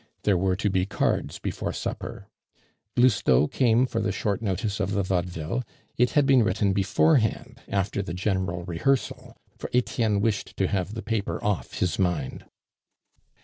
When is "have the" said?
10.65-11.03